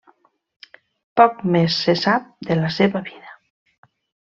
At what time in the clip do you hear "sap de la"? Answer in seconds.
2.05-2.73